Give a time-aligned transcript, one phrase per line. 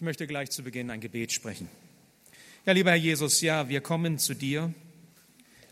[0.00, 1.68] Ich möchte gleich zu Beginn ein Gebet sprechen.
[2.64, 4.72] Ja, lieber Herr Jesus, ja, wir kommen zu dir,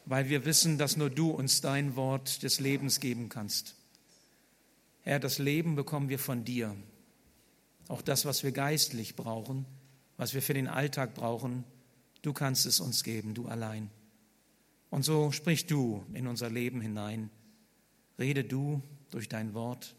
[0.04, 3.74] weil wir wissen, dass nur du uns dein Wort des Lebens geben kannst.
[5.00, 6.76] Herr, das Leben bekommen wir von dir.
[7.88, 9.64] Auch das, was wir geistlich brauchen,
[10.18, 11.64] was wir für den Alltag brauchen,
[12.20, 13.88] du kannst es uns geben, du allein.
[14.90, 17.30] Und so sprich du in unser Leben hinein.
[18.18, 19.96] Rede du durch dein Wort.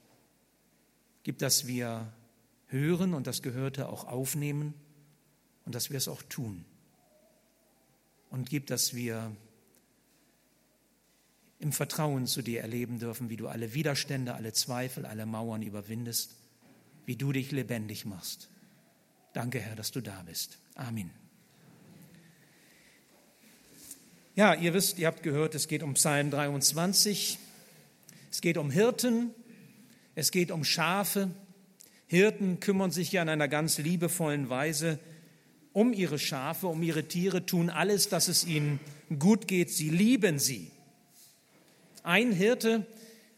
[1.24, 2.14] Gib, dass wir
[2.70, 4.74] hören und das Gehörte auch aufnehmen
[5.66, 6.66] und dass wir es auch tun.
[8.30, 9.36] Und gib, dass wir
[11.60, 16.36] im Vertrauen zu dir erleben dürfen, wie du alle Widerstände, alle Zweifel, alle Mauern überwindest,
[17.06, 18.50] wie du dich lebendig machst.
[19.34, 20.58] Danke, Herr, dass du da bist.
[20.76, 21.12] Amen.
[24.36, 27.38] Ja, ihr wisst, ihr habt gehört, es geht um Psalm 23.
[28.32, 29.32] Es geht um Hirten,
[30.16, 31.30] es geht um Schafe,
[32.10, 34.98] Hirten kümmern sich ja in einer ganz liebevollen Weise
[35.74, 38.80] um ihre Schafe, um ihre Tiere, tun alles, dass es ihnen
[39.20, 39.70] gut geht.
[39.70, 40.72] Sie lieben sie.
[42.02, 42.88] Ein Hirte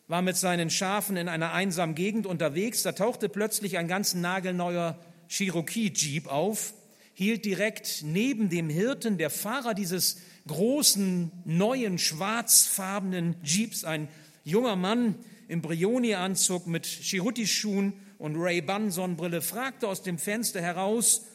[0.08, 2.82] war mit seinen Schafen in einer einsamen Gegend unterwegs.
[2.82, 6.74] Da tauchte plötzlich ein ganz nagelneuer Cherokee-Jeep auf,
[7.14, 14.08] hielt direkt neben dem Hirten, der Fahrer dieses großen, neuen, schwarzfarbenen Jeeps, ein
[14.46, 15.16] junger Mann
[15.50, 21.26] im Brioni-Anzug mit Chiruti-Schuhen und Ray-Ban-Sonnenbrille, fragte aus dem Fenster heraus,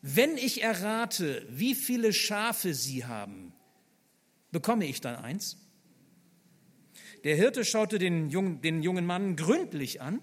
[0.00, 3.52] wenn ich errate, wie viele Schafe Sie haben,
[4.50, 5.58] bekomme ich dann eins?
[7.22, 10.22] Der Hirte schaute den jungen, den jungen Mann gründlich an.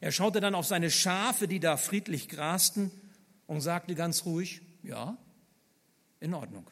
[0.00, 2.90] Er schaute dann auf seine Schafe, die da friedlich grasten,
[3.46, 5.18] und sagte ganz ruhig, ja,
[6.20, 6.70] in Ordnung.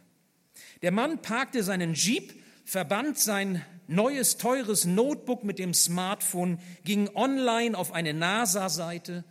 [0.81, 7.77] Der Mann parkte seinen Jeep, verband sein neues teures Notebook mit dem Smartphone, ging online
[7.77, 9.25] auf eine NASA-Seite,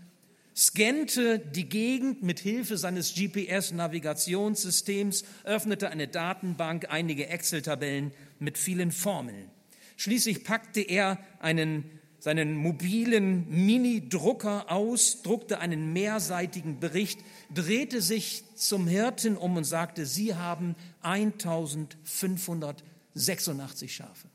[0.56, 9.50] scannte die Gegend mit Hilfe seines GPS-Navigationssystems, öffnete eine Datenbank, einige Excel-Tabellen mit vielen Formeln.
[9.95, 11.86] Schließlich packte er einen,
[12.20, 17.22] seinen mobilen Mini-Drucker aus, druckte einen mehrseitigen Bericht,
[17.54, 24.28] drehte sich zum Hirten um und sagte, Sie haben 1586 Schafe.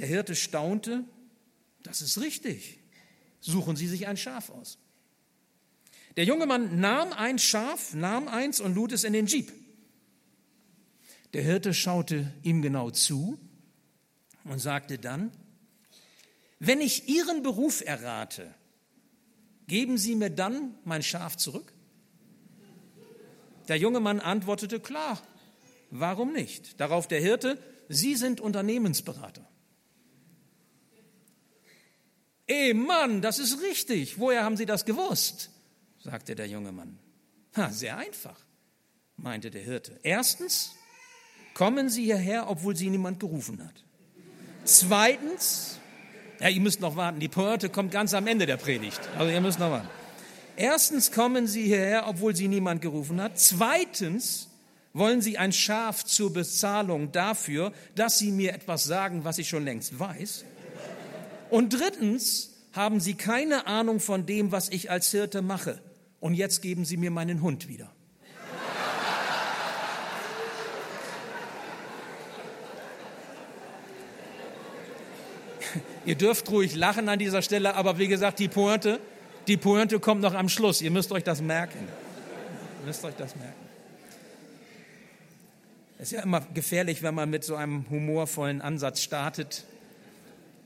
[0.00, 1.04] Der Hirte staunte,
[1.82, 2.78] das ist richtig.
[3.38, 4.78] Suchen Sie sich ein Schaf aus.
[6.16, 9.52] Der junge Mann nahm ein Schaf, nahm eins und lud es in den Jeep.
[11.34, 13.38] Der Hirte schaute ihm genau zu
[14.44, 15.32] und sagte dann,
[16.60, 18.54] wenn ich Ihren Beruf errate,
[19.66, 21.74] geben Sie mir dann mein Schaf zurück?
[23.68, 25.20] Der junge Mann antwortete, klar,
[25.90, 26.80] warum nicht?
[26.80, 29.49] Darauf der Hirte, Sie sind Unternehmensberater.
[32.50, 34.18] Ey Mann, das ist richtig.
[34.18, 35.50] Woher haben Sie das gewusst?
[36.02, 36.98] sagte der junge Mann.
[37.56, 38.40] Ha, sehr einfach,
[39.16, 40.00] meinte der Hirte.
[40.02, 40.72] Erstens,
[41.54, 43.84] kommen Sie hierher, obwohl Sie niemand gerufen hat.
[44.64, 45.78] Zweitens,
[46.40, 49.00] ja, ihr müsst noch warten, die Pointe kommt ganz am Ende der Predigt.
[49.16, 49.88] Also ihr müsst noch warten.
[50.56, 53.38] Erstens kommen Sie hierher, obwohl Sie niemand gerufen hat.
[53.38, 54.48] Zweitens
[54.92, 59.64] wollen Sie ein Schaf zur Bezahlung dafür, dass Sie mir etwas sagen, was ich schon
[59.64, 60.44] längst weiß.
[61.50, 65.80] Und drittens haben sie keine Ahnung von dem, was ich als Hirte mache.
[66.20, 67.90] Und jetzt geben sie mir meinen Hund wieder.
[76.06, 79.00] Ihr dürft ruhig lachen an dieser Stelle, aber wie gesagt, die Pointe,
[79.48, 80.80] die Pointe kommt noch am Schluss.
[80.82, 81.88] Ihr müsst euch das merken.
[82.80, 83.54] Ihr müsst euch das merken.
[85.98, 89.64] Es ist ja immer gefährlich, wenn man mit so einem humorvollen Ansatz startet.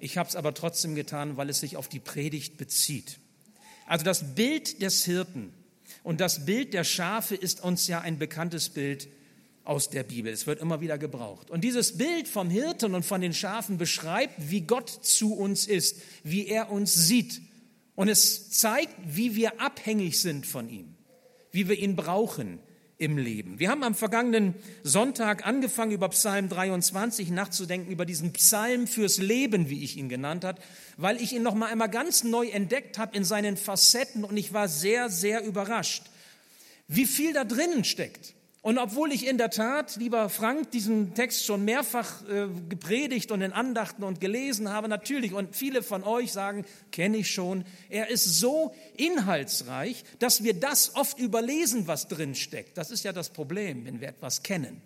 [0.05, 3.21] Ich habe es aber trotzdem getan, weil es sich auf die Predigt bezieht.
[3.87, 5.51] Also das Bild des Hirten
[6.03, 9.09] und das Bild der Schafe ist uns ja ein bekanntes Bild
[9.65, 10.31] aus der Bibel.
[10.31, 11.51] Es wird immer wieder gebraucht.
[11.51, 16.03] Und dieses Bild vom Hirten und von den Schafen beschreibt, wie Gott zu uns ist,
[16.23, 17.41] wie er uns sieht.
[17.95, 20.97] Und es zeigt, wie wir abhängig sind von ihm,
[21.51, 22.59] wie wir ihn brauchen,
[22.99, 23.59] im Leben.
[23.59, 29.69] Wir haben am vergangenen Sonntag angefangen, über Psalm 23 nachzudenken, über diesen Psalm fürs Leben,
[29.69, 30.61] wie ich ihn genannt habe,
[30.97, 34.53] weil ich ihn noch mal einmal ganz neu entdeckt habe in seinen Facetten und ich
[34.53, 36.05] war sehr, sehr überrascht,
[36.87, 38.34] wie viel da drinnen steckt.
[38.65, 43.43] Und obwohl ich in der Tat, lieber Frank, diesen Text schon mehrfach äh, gepredigt und
[43.43, 48.09] in Andachten und gelesen habe, natürlich, und viele von euch sagen, kenne ich schon, er
[48.09, 52.79] ist so inhaltsreich, dass wir das oft überlesen, was drin steckt.
[52.79, 54.81] Das ist ja das Problem, wenn wir etwas kennen,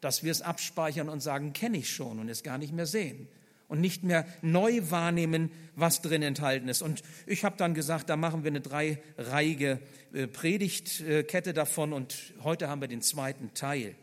[0.00, 3.28] dass wir es abspeichern und sagen, kenne ich schon und es gar nicht mehr sehen.
[3.68, 6.82] Und nicht mehr neu wahrnehmen, was drin enthalten ist.
[6.82, 9.80] Und ich habe dann gesagt, da machen wir eine dreireihige
[10.12, 13.94] äh, Predigtkette davon und heute haben wir den zweiten Teil.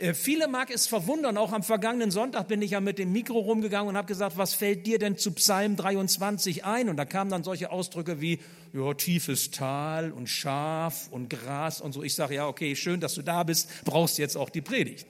[0.00, 3.38] Äh, viele mag es verwundern, auch am vergangenen Sonntag bin ich ja mit dem Mikro
[3.38, 6.88] rumgegangen und habe gesagt, was fällt dir denn zu Psalm 23 ein?
[6.88, 8.38] Und da kamen dann solche Ausdrücke wie,
[8.72, 12.02] ja, tiefes Tal und Schaf und Gras und so.
[12.02, 15.06] Ich sage, ja, okay, schön, dass du da bist, brauchst jetzt auch die Predigt.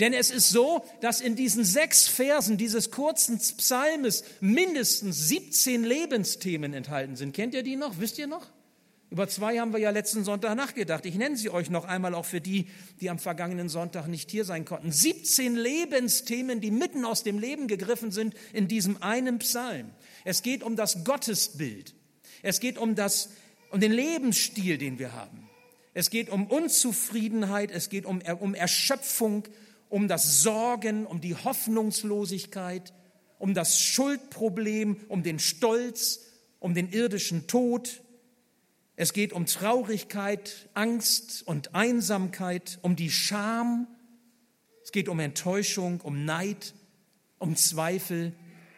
[0.00, 6.74] Denn es ist so, dass in diesen sechs Versen dieses kurzen Psalmes mindestens 17 Lebensthemen
[6.74, 7.34] enthalten sind.
[7.34, 7.98] Kennt ihr die noch?
[7.98, 8.46] Wisst ihr noch?
[9.12, 11.04] Über zwei haben wir ja letzten Sonntag nachgedacht.
[11.04, 12.68] Ich nenne sie euch noch einmal auch für die,
[13.02, 14.90] die am vergangenen Sonntag nicht hier sein konnten.
[14.90, 19.90] 17 Lebensthemen, die mitten aus dem Leben gegriffen sind in diesem einen Psalm.
[20.24, 21.94] Es geht um das Gottesbild.
[22.40, 23.28] Es geht um, das,
[23.70, 25.46] um den Lebensstil, den wir haben.
[25.92, 29.44] Es geht um Unzufriedenheit, es geht um, um Erschöpfung,
[29.92, 32.94] um das Sorgen, um die Hoffnungslosigkeit,
[33.38, 36.20] um das Schuldproblem, um den Stolz,
[36.60, 38.00] um den irdischen Tod.
[38.96, 43.86] Es geht um Traurigkeit, Angst und Einsamkeit, um die Scham.
[44.82, 46.72] Es geht um Enttäuschung, um Neid,
[47.38, 48.32] um Zweifel,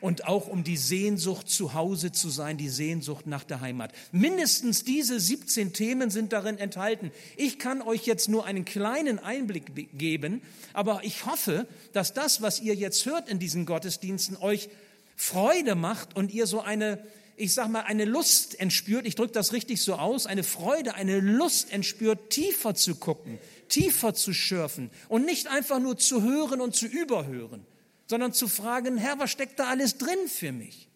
[0.05, 3.91] und auch um die Sehnsucht, zu Hause zu sein, die Sehnsucht nach der Heimat.
[4.13, 7.11] Mindestens diese 17 Themen sind darin enthalten.
[7.39, 10.43] Ich kann euch jetzt nur einen kleinen Einblick geben,
[10.75, 14.69] aber ich hoffe, dass das, was ihr jetzt hört in diesen Gottesdiensten, euch
[15.17, 17.03] Freude macht und ihr so eine
[17.37, 21.19] ich sag mal, eine Lust entspürt, ich drücke das richtig so aus, eine Freude, eine
[21.19, 26.77] Lust entspürt, tiefer zu gucken, tiefer zu schürfen und nicht einfach nur zu hören und
[26.77, 27.67] zu überhören
[28.07, 30.89] sondern zu fragen, Herr, was steckt da alles drin für mich?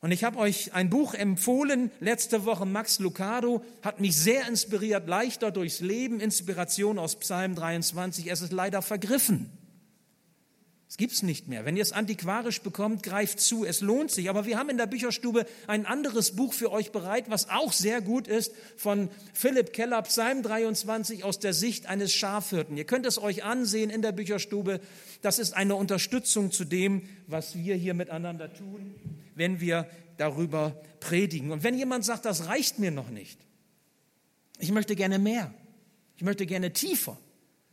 [0.00, 5.06] Und ich habe euch ein Buch empfohlen, letzte Woche Max Lucado, hat mich sehr inspiriert,
[5.06, 9.50] leichter durchs Leben, Inspiration aus Psalm 23, es ist leider vergriffen.
[10.90, 11.64] Es gibt's nicht mehr.
[11.64, 13.64] Wenn ihr es antiquarisch bekommt, greift zu.
[13.64, 14.28] Es lohnt sich.
[14.28, 18.00] Aber wir haben in der Bücherstube ein anderes Buch für euch bereit, was auch sehr
[18.00, 22.76] gut ist, von Philipp Keller, Psalm 23 aus der Sicht eines Schafhirten.
[22.76, 24.80] Ihr könnt es euch ansehen in der Bücherstube.
[25.22, 28.92] Das ist eine Unterstützung zu dem, was wir hier miteinander tun,
[29.36, 31.52] wenn wir darüber predigen.
[31.52, 33.38] Und wenn jemand sagt, das reicht mir noch nicht,
[34.58, 35.54] ich möchte gerne mehr,
[36.16, 37.16] ich möchte gerne tiefer,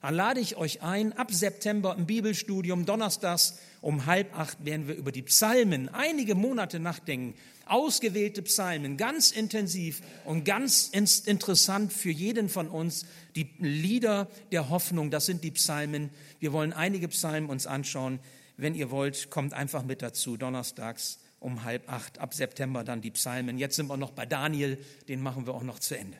[0.01, 4.95] dann lade ich euch ein, ab September im Bibelstudium, donnerstags um halb acht werden wir
[4.95, 7.35] über die Psalmen einige Monate nachdenken.
[7.65, 13.05] Ausgewählte Psalmen, ganz intensiv und ganz interessant für jeden von uns.
[13.35, 16.09] Die Lieder der Hoffnung, das sind die Psalmen.
[16.39, 18.19] Wir wollen einige Psalmen uns anschauen.
[18.55, 23.11] Wenn ihr wollt, kommt einfach mit dazu, donnerstags um halb acht, ab September dann die
[23.11, 23.57] Psalmen.
[23.57, 24.77] Jetzt sind wir noch bei Daniel,
[25.07, 26.17] den machen wir auch noch zu Ende.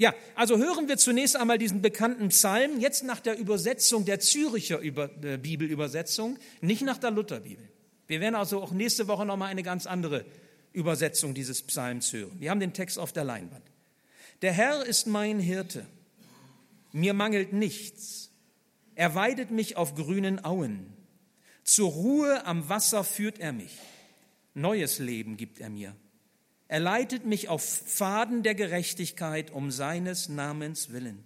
[0.00, 4.78] Ja, also hören wir zunächst einmal diesen bekannten Psalm, jetzt nach der Übersetzung der Züricher
[4.78, 7.68] Über, äh, Bibelübersetzung, nicht nach der Lutherbibel.
[8.06, 10.24] Wir werden also auch nächste Woche nochmal eine ganz andere
[10.72, 12.34] Übersetzung dieses Psalms hören.
[12.40, 13.62] Wir haben den Text auf der Leinwand.
[14.40, 15.84] Der Herr ist mein Hirte,
[16.92, 18.30] mir mangelt nichts.
[18.94, 20.94] Er weidet mich auf grünen Auen.
[21.62, 23.76] Zur Ruhe am Wasser führt er mich.
[24.54, 25.94] Neues Leben gibt er mir.
[26.70, 31.24] Er leitet mich auf Pfaden der Gerechtigkeit um seines Namens willen.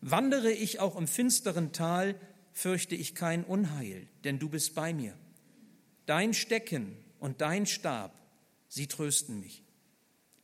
[0.00, 2.18] Wandere ich auch im finsteren Tal,
[2.54, 5.12] fürchte ich kein Unheil, denn du bist bei mir.
[6.06, 8.14] Dein Stecken und dein Stab,
[8.68, 9.64] sie trösten mich.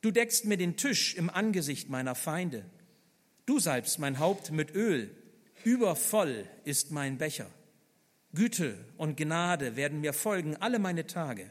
[0.02, 2.67] Du deckst mir den Tisch im Angesicht meiner Feinde.
[3.47, 5.17] Du salbst mein Haupt mit Öl,
[5.64, 7.49] übervoll ist mein Becher.
[8.35, 11.49] Güte und Gnade werden mir folgen alle meine Tage,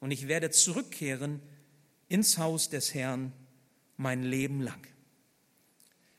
[0.00, 1.40] und ich werde zurückkehren
[2.08, 3.32] ins Haus des Herrn
[3.96, 4.86] mein Leben lang.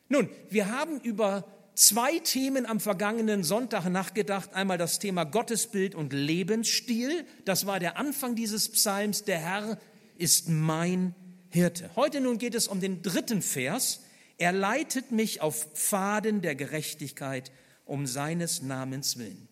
[0.09, 4.53] Nun, wir haben über zwei Themen am vergangenen Sonntag nachgedacht.
[4.53, 7.25] Einmal das Thema Gottesbild und Lebensstil.
[7.45, 9.23] Das war der Anfang dieses Psalms.
[9.25, 9.79] Der Herr
[10.17, 11.13] ist mein
[11.49, 11.89] Hirte.
[11.95, 14.01] Heute nun geht es um den dritten Vers.
[14.37, 17.51] Er leitet mich auf Pfaden der Gerechtigkeit
[17.85, 19.47] um seines Namens willen.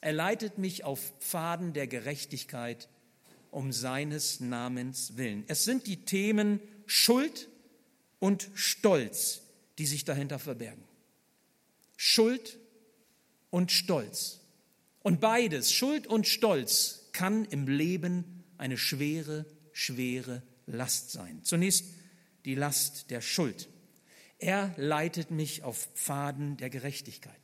[0.00, 2.88] Er leitet mich auf Pfaden der Gerechtigkeit
[3.56, 5.44] um seines Namens willen.
[5.48, 7.48] Es sind die Themen Schuld
[8.18, 9.40] und Stolz,
[9.78, 10.84] die sich dahinter verbergen.
[11.96, 12.58] Schuld
[13.48, 14.40] und Stolz.
[15.00, 21.42] Und beides, Schuld und Stolz, kann im Leben eine schwere, schwere Last sein.
[21.42, 21.86] Zunächst
[22.44, 23.70] die Last der Schuld.
[24.38, 27.40] Er leitet mich auf Pfaden der Gerechtigkeit.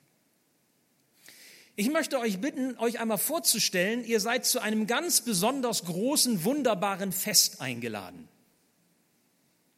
[1.74, 7.12] Ich möchte euch bitten, euch einmal vorzustellen, ihr seid zu einem ganz besonders großen, wunderbaren
[7.12, 8.28] Fest eingeladen.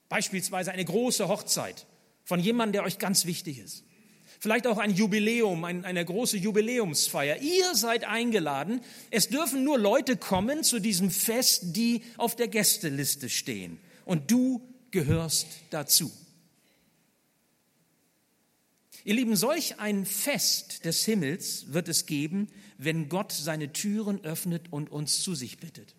[0.09, 1.87] Beispielsweise eine große Hochzeit
[2.25, 3.85] von jemandem, der euch ganz wichtig ist.
[4.41, 7.41] Vielleicht auch ein Jubiläum, ein, eine große Jubiläumsfeier.
[7.41, 8.81] Ihr seid eingeladen.
[9.11, 13.79] Es dürfen nur Leute kommen zu diesem Fest, die auf der Gästeliste stehen.
[14.05, 14.61] Und du
[14.91, 16.11] gehörst dazu.
[19.05, 24.73] Ihr Lieben, solch ein Fest des Himmels wird es geben, wenn Gott seine Türen öffnet
[24.73, 25.95] und uns zu sich bittet.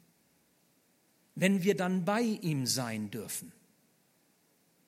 [1.36, 3.52] Wenn wir dann bei ihm sein dürfen.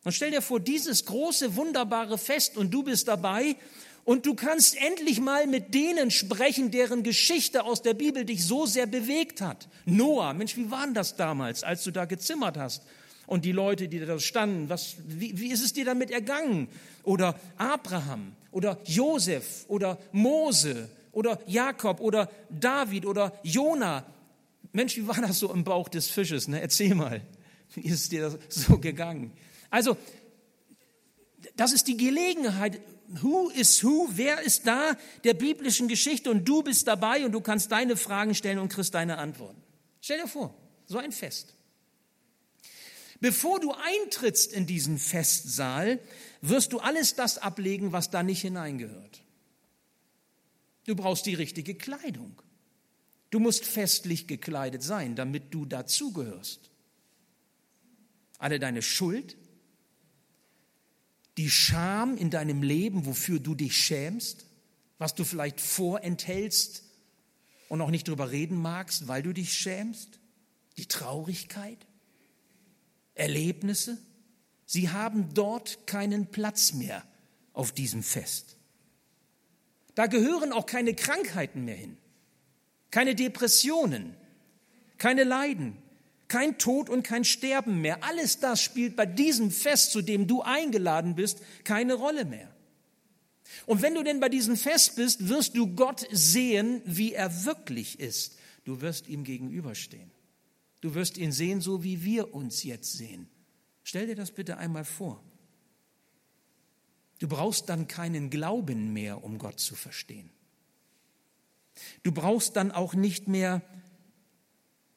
[0.03, 3.55] Und stell dir vor, dieses große, wunderbare Fest und du bist dabei
[4.03, 8.65] und du kannst endlich mal mit denen sprechen, deren Geschichte aus der Bibel dich so
[8.65, 9.67] sehr bewegt hat.
[9.85, 12.83] Noah, Mensch, wie war denn das damals, als du da gezimmert hast?
[13.27, 16.69] Und die Leute, die da standen, was, wie, wie ist es dir damit ergangen?
[17.03, 24.05] Oder Abraham oder Josef oder Mose oder Jakob oder David oder Jona.
[24.71, 26.47] Mensch, wie war das so im Bauch des Fisches?
[26.47, 26.61] Ne?
[26.61, 27.21] Erzähl mal,
[27.73, 29.33] wie ist es dir so gegangen?
[29.69, 29.97] Also,
[31.57, 32.79] das ist die Gelegenheit.
[33.09, 34.07] Who is who?
[34.11, 36.31] Wer ist da der biblischen Geschichte?
[36.31, 39.61] Und du bist dabei und du kannst deine Fragen stellen und kriegst deine Antworten.
[39.99, 40.53] Stell dir vor,
[40.85, 41.56] so ein Fest.
[43.19, 45.99] Bevor du eintrittst in diesen Festsaal,
[46.41, 49.23] wirst du alles das ablegen, was da nicht hineingehört.
[50.85, 52.41] Du brauchst die richtige Kleidung.
[53.29, 56.71] Du musst festlich gekleidet sein, damit du dazugehörst.
[58.37, 59.35] Alle deine Schuld,
[61.37, 64.45] die Scham in deinem Leben, wofür du dich schämst,
[64.97, 66.83] was du vielleicht vorenthältst
[67.69, 70.19] und auch nicht drüber reden magst, weil du dich schämst,
[70.77, 71.86] die Traurigkeit,
[73.19, 73.97] Erlebnisse,
[74.65, 77.03] sie haben dort keinen Platz mehr
[77.53, 78.57] auf diesem Fest.
[79.95, 81.97] Da gehören auch keine Krankheiten mehr hin,
[82.91, 84.15] keine Depressionen,
[84.97, 85.77] keine Leiden,
[86.27, 88.03] kein Tod und kein Sterben mehr.
[88.03, 92.53] Alles das spielt bei diesem Fest, zu dem du eingeladen bist, keine Rolle mehr.
[93.65, 97.99] Und wenn du denn bei diesem Fest bist, wirst du Gott sehen, wie er wirklich
[97.99, 98.37] ist.
[98.65, 100.11] Du wirst ihm gegenüberstehen.
[100.81, 103.27] Du wirst ihn sehen, so wie wir uns jetzt sehen.
[103.83, 105.23] Stell dir das bitte einmal vor.
[107.19, 110.29] Du brauchst dann keinen Glauben mehr, um Gott zu verstehen.
[112.03, 113.61] Du brauchst dann auch nicht mehr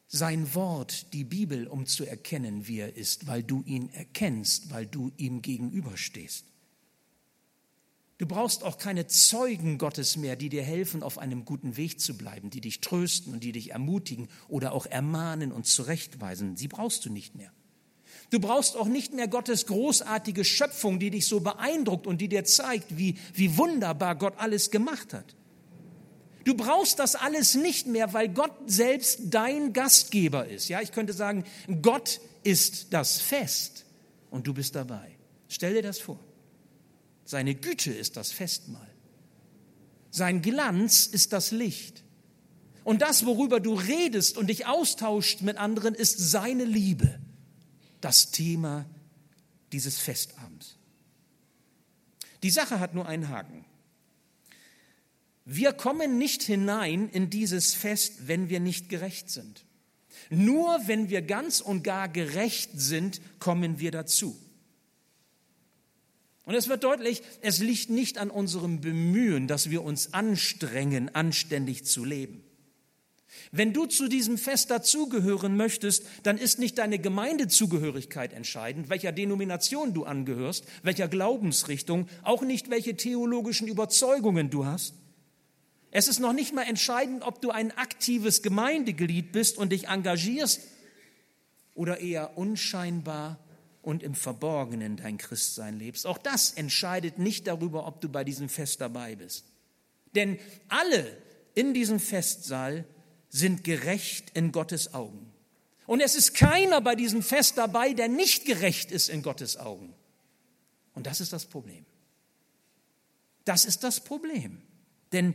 [0.06, 4.86] sein Wort, die Bibel, um zu erkennen, wie er ist, weil du ihn erkennst, weil
[4.86, 6.49] du ihm gegenüberstehst.
[8.20, 12.18] Du brauchst auch keine Zeugen Gottes mehr, die dir helfen, auf einem guten Weg zu
[12.18, 16.54] bleiben, die dich trösten und die dich ermutigen oder auch ermahnen und zurechtweisen.
[16.58, 17.50] Sie brauchst du nicht mehr.
[18.28, 22.44] Du brauchst auch nicht mehr Gottes großartige Schöpfung, die dich so beeindruckt und die dir
[22.44, 25.34] zeigt, wie, wie wunderbar Gott alles gemacht hat.
[26.44, 30.68] Du brauchst das alles nicht mehr, weil Gott selbst dein Gastgeber ist.
[30.68, 31.44] Ja, ich könnte sagen,
[31.80, 33.86] Gott ist das Fest
[34.30, 35.16] und du bist dabei.
[35.48, 36.20] Stell dir das vor.
[37.30, 38.90] Seine Güte ist das Festmahl.
[40.10, 42.02] Sein Glanz ist das Licht.
[42.82, 47.20] Und das, worüber du redest und dich austauscht mit anderen, ist seine Liebe.
[48.00, 48.84] Das Thema
[49.70, 50.76] dieses Festabends.
[52.42, 53.64] Die Sache hat nur einen Haken.
[55.44, 59.64] Wir kommen nicht hinein in dieses Fest, wenn wir nicht gerecht sind.
[60.30, 64.36] Nur wenn wir ganz und gar gerecht sind, kommen wir dazu.
[66.50, 71.84] Und es wird deutlich, es liegt nicht an unserem Bemühen, dass wir uns anstrengen, anständig
[71.84, 72.42] zu leben.
[73.52, 79.94] Wenn du zu diesem Fest dazugehören möchtest, dann ist nicht deine Gemeindezugehörigkeit entscheidend, welcher Denomination
[79.94, 84.94] du angehörst, welcher Glaubensrichtung, auch nicht welche theologischen Überzeugungen du hast.
[85.92, 90.62] Es ist noch nicht mal entscheidend, ob du ein aktives Gemeindeglied bist und dich engagierst
[91.76, 93.38] oder eher unscheinbar
[93.82, 96.06] und im Verborgenen dein Christsein lebst.
[96.06, 99.44] Auch das entscheidet nicht darüber, ob du bei diesem Fest dabei bist.
[100.14, 101.16] Denn alle
[101.54, 102.84] in diesem Festsaal
[103.28, 105.32] sind gerecht in Gottes Augen.
[105.86, 109.94] Und es ist keiner bei diesem Fest dabei, der nicht gerecht ist in Gottes Augen.
[110.94, 111.84] Und das ist das Problem.
[113.44, 114.60] Das ist das Problem.
[115.12, 115.34] Denn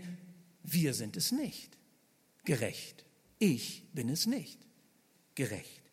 [0.63, 1.77] wir sind es nicht.
[2.43, 3.03] Gerecht.
[3.39, 4.59] Ich bin es nicht.
[5.35, 5.84] Gerecht.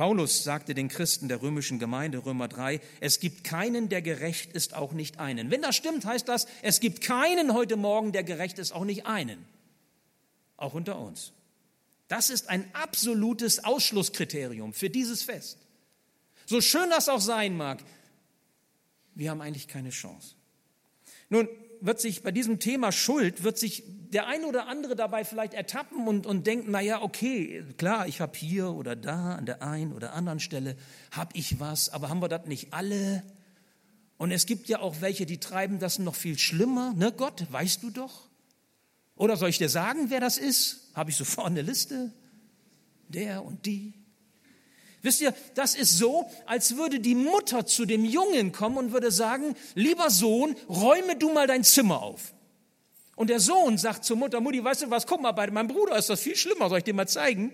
[0.00, 4.72] Paulus sagte den Christen der römischen Gemeinde, Römer 3, es gibt keinen, der gerecht ist,
[4.72, 5.50] auch nicht einen.
[5.50, 9.04] Wenn das stimmt, heißt das, es gibt keinen heute Morgen, der gerecht ist, auch nicht
[9.04, 9.44] einen.
[10.56, 11.34] Auch unter uns.
[12.08, 15.58] Das ist ein absolutes Ausschlusskriterium für dieses Fest.
[16.46, 17.84] So schön das auch sein mag,
[19.14, 20.34] wir haben eigentlich keine Chance.
[21.28, 21.46] Nun,
[21.80, 26.06] wird sich bei diesem Thema Schuld, wird sich der eine oder andere dabei vielleicht ertappen
[26.08, 29.92] und, und denken, na ja, okay, klar, ich habe hier oder da an der einen
[29.92, 30.76] oder anderen Stelle
[31.12, 33.22] habe ich was, aber haben wir das nicht alle?
[34.18, 36.92] Und es gibt ja auch welche, die treiben das noch viel schlimmer.
[36.94, 38.28] Ne, Gott, weißt du doch?
[39.14, 40.90] Oder soll ich dir sagen, wer das ist?
[40.94, 42.12] Habe ich sofort eine Liste?
[43.08, 43.94] Der und die.
[45.02, 49.10] Wisst ihr, das ist so, als würde die Mutter zu dem Jungen kommen und würde
[49.10, 52.34] sagen, lieber Sohn, räume du mal dein Zimmer auf.
[53.16, 55.96] Und der Sohn sagt zur Mutter, Mutti, weißt du was, guck mal, bei meinem Bruder
[55.96, 57.52] ist das viel schlimmer, soll ich dir mal zeigen?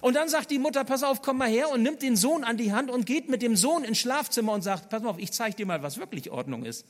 [0.00, 2.56] Und dann sagt die Mutter, pass auf, komm mal her und nimmt den Sohn an
[2.56, 5.32] die Hand und geht mit dem Sohn ins Schlafzimmer und sagt, pass mal auf, ich
[5.32, 6.84] zeige dir mal, was wirklich Ordnung ist.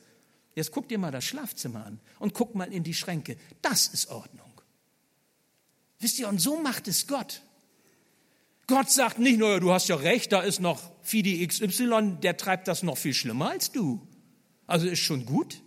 [0.53, 3.37] Jetzt guck dir mal das Schlafzimmer an und guck mal in die Schränke.
[3.61, 4.51] Das ist Ordnung.
[5.99, 7.41] Wisst ihr, und so macht es Gott.
[8.67, 12.67] Gott sagt nicht nur, du hast ja recht, da ist noch Fidi XY, der treibt
[12.67, 14.05] das noch viel schlimmer als du.
[14.65, 15.61] Also ist schon gut.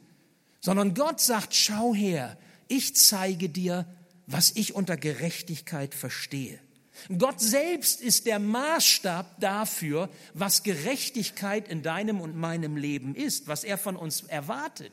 [0.61, 2.37] Sondern Gott sagt, schau her,
[2.67, 3.87] ich zeige dir,
[4.27, 6.59] was ich unter Gerechtigkeit verstehe.
[7.17, 13.63] Gott selbst ist der Maßstab dafür, was Gerechtigkeit in deinem und meinem Leben ist, was
[13.63, 14.91] er von uns erwartet.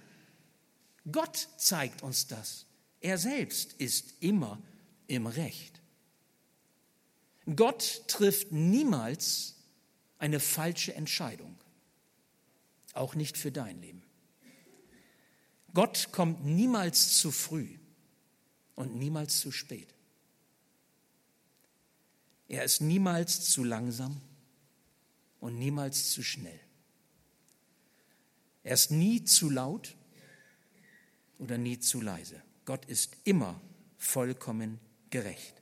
[1.12, 2.65] Gott zeigt uns das.
[3.01, 4.59] Er selbst ist immer
[5.07, 5.81] im Recht.
[7.53, 9.55] Gott trifft niemals
[10.17, 11.55] eine falsche Entscheidung,
[12.93, 14.03] auch nicht für dein Leben.
[15.73, 17.77] Gott kommt niemals zu früh
[18.75, 19.93] und niemals zu spät.
[22.47, 24.21] Er ist niemals zu langsam
[25.39, 26.59] und niemals zu schnell.
[28.63, 29.95] Er ist nie zu laut
[31.37, 32.41] oder nie zu leise.
[32.65, 33.61] Gott ist immer
[33.97, 35.61] vollkommen gerecht.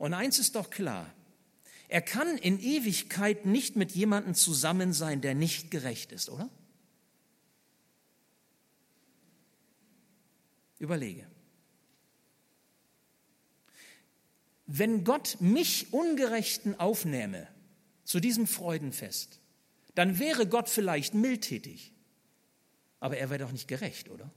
[0.00, 1.14] Und eins ist doch klar,
[1.88, 6.48] er kann in Ewigkeit nicht mit jemandem zusammen sein, der nicht gerecht ist, oder?
[10.78, 11.26] Überlege.
[14.64, 17.46] Wenn Gott mich Ungerechten aufnähme
[18.04, 19.38] zu diesem Freudenfest,
[19.94, 21.92] dann wäre Gott vielleicht mildtätig,
[23.00, 24.32] aber er wäre doch nicht gerecht, oder?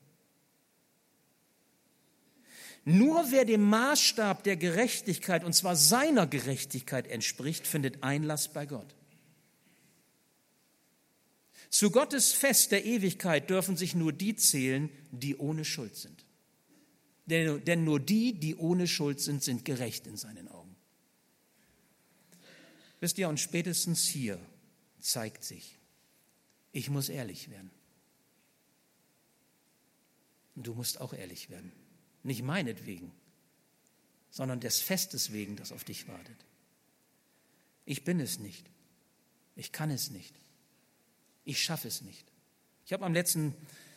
[2.86, 8.96] Nur wer dem Maßstab der Gerechtigkeit, und zwar seiner Gerechtigkeit entspricht, findet Einlass bei Gott.
[11.69, 16.26] Zu Gottes Fest der Ewigkeit dürfen sich nur die zählen, die ohne Schuld sind.
[17.26, 20.76] Denn, nur die, die ohne Schuld sind, sind gerecht in seinen Augen.
[23.00, 24.39] Wisst ihr, und spätestens hier
[25.00, 25.80] zeigt sich,
[26.74, 27.72] ich muss ehrlich werden.
[30.56, 31.72] Und du musst auch ehrlich werden.
[32.24, 33.12] Nicht meinetwegen,
[34.32, 36.38] sondern des Festes wegen, das auf dich wartet.
[37.86, 38.66] Ich bin es nicht.
[39.56, 40.34] Ich kann es nicht.
[41.46, 42.26] Ich schaffe es nicht.
[42.86, 43.54] Ich habe am letzten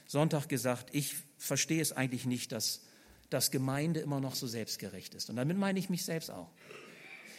[0.06, 2.82] Sonntag gesagt, ich verstehe es eigentlich nicht, dass,
[3.30, 5.30] dass Gemeinde immer noch so selbstgerecht ist.
[5.30, 6.50] Und damit meine ich mich selbst auch.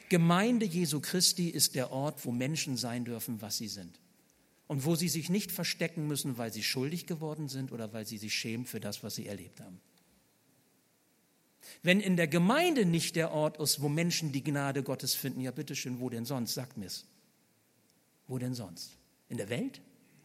[0.09, 3.99] Gemeinde Jesu Christi ist der Ort, wo Menschen sein dürfen, was sie sind.
[4.67, 8.17] Und wo sie sich nicht verstecken müssen, weil sie schuldig geworden sind oder weil sie
[8.17, 9.79] sich schämen für das, was sie erlebt haben.
[11.83, 15.51] Wenn in der Gemeinde nicht der Ort ist, wo Menschen die Gnade Gottes finden, ja
[15.51, 16.53] bitteschön, wo denn sonst?
[16.53, 17.05] Sagt mir's.
[18.27, 18.97] Wo denn sonst?
[19.29, 19.81] In der Welt?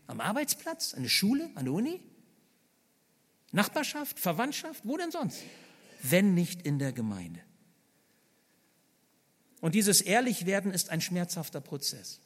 [0.07, 0.95] Am Arbeitsplatz?
[0.95, 1.51] An der Schule?
[1.55, 2.01] An der Uni?
[3.53, 4.19] Nachbarschaft?
[4.19, 4.83] Verwandtschaft?
[4.85, 5.43] Wo denn sonst?
[6.03, 7.41] Wenn nicht in der Gemeinde.
[9.61, 12.21] Und dieses Ehrlichwerden ist ein schmerzhafter Prozess.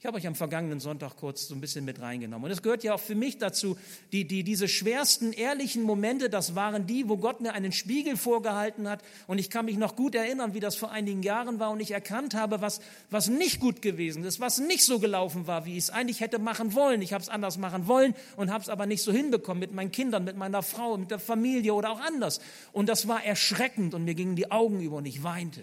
[0.00, 2.46] Ich habe euch am vergangenen Sonntag kurz so ein bisschen mit reingenommen.
[2.46, 3.76] Und es gehört ja auch für mich dazu,
[4.12, 8.88] die, die, diese schwersten, ehrlichen Momente, das waren die, wo Gott mir einen Spiegel vorgehalten
[8.88, 9.02] hat.
[9.26, 11.70] Und ich kann mich noch gut erinnern, wie das vor einigen Jahren war.
[11.70, 15.66] Und ich erkannt habe, was, was nicht gut gewesen ist, was nicht so gelaufen war,
[15.66, 17.02] wie ich es eigentlich hätte machen wollen.
[17.02, 19.92] Ich habe es anders machen wollen und habe es aber nicht so hinbekommen mit meinen
[19.92, 22.40] Kindern, mit meiner Frau, mit der Familie oder auch anders.
[22.72, 25.62] Und das war erschreckend und mir gingen die Augen über und ich weinte,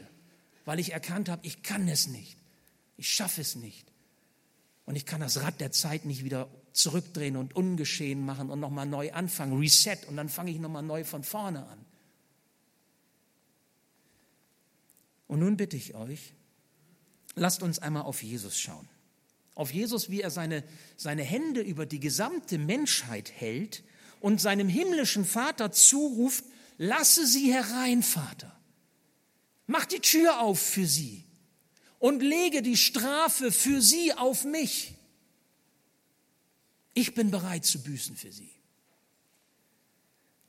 [0.64, 2.38] weil ich erkannt habe, ich kann es nicht.
[2.98, 3.97] Ich schaffe es nicht.
[4.88, 8.86] Und ich kann das Rad der Zeit nicht wieder zurückdrehen und ungeschehen machen und nochmal
[8.86, 11.86] neu anfangen, reset und dann fange ich nochmal neu von vorne an.
[15.28, 16.32] Und nun bitte ich euch,
[17.36, 18.88] lasst uns einmal auf Jesus schauen.
[19.56, 20.64] Auf Jesus, wie er seine,
[20.96, 23.84] seine Hände über die gesamte Menschheit hält
[24.22, 26.46] und seinem himmlischen Vater zuruft,
[26.78, 28.58] lasse sie herein, Vater.
[29.66, 31.27] Mach die Tür auf für sie
[32.00, 34.96] und lege die Strafe für sie auf mich.
[36.94, 38.52] Ich bin bereit zu büßen für sie.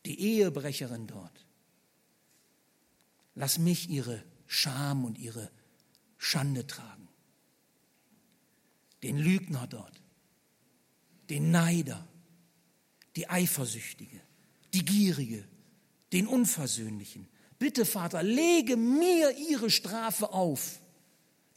[0.06, 1.44] Die Ehebrecherin dort.
[3.34, 5.50] Lass mich ihre Scham und ihre
[6.16, 7.08] Schande tragen.
[9.02, 10.02] Den Lügner dort,
[11.30, 12.08] den Neider,
[13.14, 14.20] die Eifersüchtige,
[14.74, 15.44] die Gierige,
[16.12, 17.28] den Unversöhnlichen.
[17.58, 20.80] Bitte, Vater, lege mir ihre Strafe auf.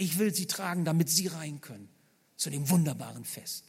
[0.02, 1.88] Ich will sie tragen, damit sie rein können
[2.36, 3.66] zu dem wunderbaren Fest.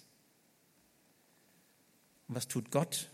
[2.26, 3.10] Und was tut Gott?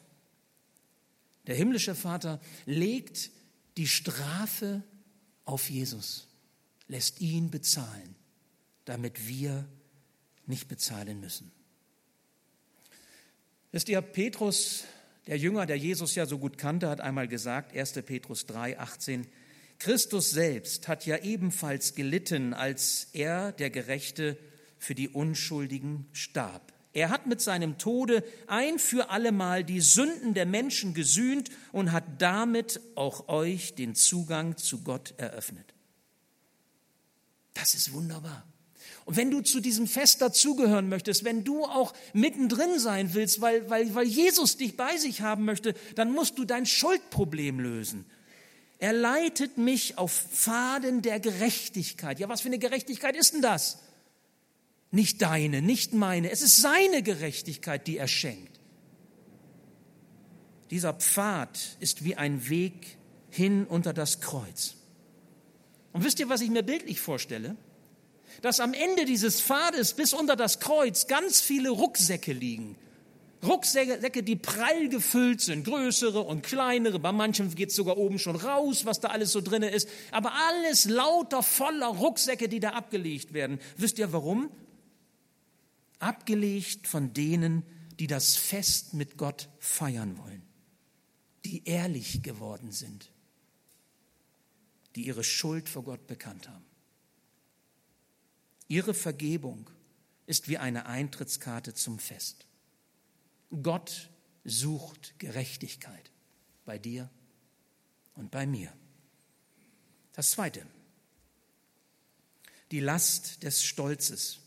[1.48, 3.32] Der himmlische Vater legt
[3.76, 4.84] die Strafe
[5.44, 6.28] auf Jesus,
[6.86, 8.14] lässt ihn bezahlen,
[8.84, 9.68] damit wir
[10.46, 11.50] nicht bezahlen müssen.
[13.72, 14.84] Wisst ihr, Petrus,
[15.26, 17.94] der Jünger, der Jesus ja so gut kannte, hat einmal gesagt, 1.
[18.04, 19.26] Petrus 3, 18,
[19.78, 24.36] Christus selbst hat ja ebenfalls gelitten, als er, der Gerechte,
[24.78, 26.72] für die Unschuldigen starb.
[26.92, 32.04] Er hat mit seinem Tode ein für allemal die Sünden der Menschen gesühnt und hat
[32.18, 35.74] damit auch euch den Zugang zu Gott eröffnet.
[37.54, 38.44] Das ist wunderbar.
[39.04, 43.68] Und wenn du zu diesem Fest dazugehören möchtest, wenn du auch mittendrin sein willst, weil,
[43.70, 48.06] weil, weil Jesus dich bei sich haben möchte, dann musst du dein Schuldproblem lösen.
[48.78, 52.20] Er leitet mich auf Pfaden der Gerechtigkeit.
[52.20, 53.78] Ja, was für eine Gerechtigkeit ist denn das?
[54.90, 56.30] Nicht deine, nicht meine.
[56.30, 58.58] Es ist seine Gerechtigkeit, die er schenkt.
[60.70, 62.98] Dieser Pfad ist wie ein Weg
[63.30, 64.74] hin unter das Kreuz.
[65.92, 67.56] Und wisst ihr, was ich mir bildlich vorstelle?
[68.42, 72.76] Dass am Ende dieses Pfades bis unter das Kreuz ganz viele Rucksäcke liegen.
[73.44, 76.98] Rucksäcke, die prall gefüllt sind, größere und kleinere.
[76.98, 79.88] Bei manchen geht es sogar oben schon raus, was da alles so drin ist.
[80.10, 83.60] Aber alles lauter, voller Rucksäcke, die da abgelegt werden.
[83.76, 84.50] Wisst ihr warum?
[85.98, 87.64] abgelegt von denen,
[87.98, 90.42] die das Fest mit Gott feiern wollen,
[91.44, 93.10] die ehrlich geworden sind,
[94.94, 96.64] die ihre Schuld vor Gott bekannt haben.
[98.68, 99.70] Ihre Vergebung
[100.26, 102.46] ist wie eine Eintrittskarte zum Fest.
[103.62, 104.10] Gott
[104.44, 106.10] sucht Gerechtigkeit
[106.64, 107.08] bei dir
[108.14, 108.72] und bei mir.
[110.12, 110.66] Das Zweite,
[112.70, 114.40] die Last des Stolzes.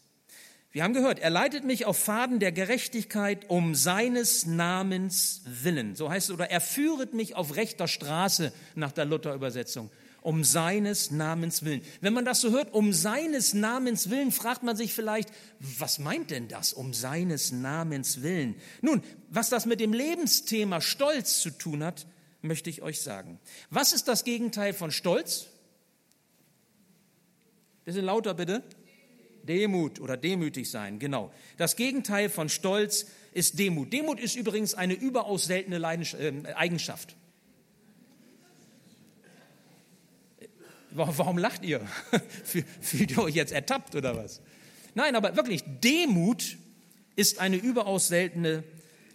[0.71, 5.95] Wir haben gehört, er leitet mich auf Faden der Gerechtigkeit um seines Namens willen.
[5.95, 9.91] So heißt es, oder er führet mich auf rechter Straße nach der Luther-Übersetzung.
[10.21, 11.81] Um seines Namens willen.
[11.99, 15.29] Wenn man das so hört, um seines Namens willen, fragt man sich vielleicht,
[15.59, 18.55] was meint denn das, um seines Namens willen?
[18.81, 22.05] Nun, was das mit dem Lebensthema Stolz zu tun hat,
[22.41, 23.39] möchte ich euch sagen.
[23.69, 25.47] Was ist das Gegenteil von Stolz?
[27.83, 28.63] Bisschen lauter bitte.
[29.43, 31.31] Demut oder demütig sein, genau.
[31.57, 33.91] Das Gegenteil von Stolz ist Demut.
[33.91, 37.15] Demut ist übrigens eine überaus seltene äh, Eigenschaft.
[40.93, 41.81] Warum lacht ihr?
[42.81, 44.41] Fühlt ihr euch jetzt ertappt oder was?
[44.93, 46.57] Nein, aber wirklich, Demut
[47.15, 48.63] ist eine überaus seltene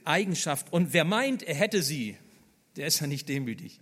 [0.05, 0.73] Eigenschaft.
[0.73, 2.17] Und wer meint, er hätte sie,
[2.77, 3.81] der ist ja nicht demütig.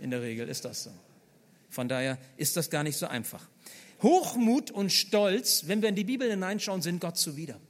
[0.00, 0.90] In der Regel ist das so.
[1.70, 3.46] Von daher ist das gar nicht so einfach.
[4.02, 7.60] Hochmut und Stolz, wenn wir in die Bibel hineinschauen, sind Gott zuwider.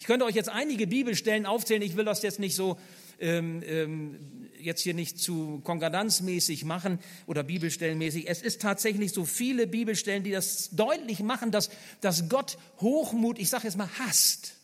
[0.00, 2.78] Ich könnte euch jetzt einige Bibelstellen aufzählen, ich will das jetzt nicht so
[3.20, 8.28] ähm, ähm, jetzt hier nicht zu konkordanzmäßig machen oder bibelstellenmäßig.
[8.28, 13.50] Es ist tatsächlich so viele Bibelstellen, die das deutlich machen, dass, dass Gott Hochmut, ich
[13.50, 14.54] sage jetzt mal, hasst.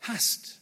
[0.00, 0.60] Hasst.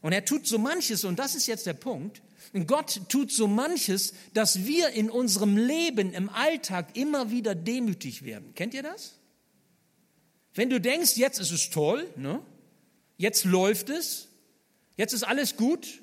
[0.00, 2.22] Und er tut so manches, und das ist jetzt der Punkt,
[2.66, 8.54] Gott tut so manches, dass wir in unserem Leben, im Alltag immer wieder demütig werden.
[8.54, 9.14] Kennt ihr das?
[10.54, 12.40] Wenn du denkst, jetzt ist es toll, ne?
[13.18, 14.28] jetzt läuft es,
[14.96, 16.02] jetzt ist alles gut,